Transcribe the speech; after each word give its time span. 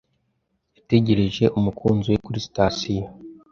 Yategereje 0.77 1.43
umukunzi 1.57 2.07
we 2.13 2.17
kuri 2.25 2.39
sitasiyo. 2.45 3.07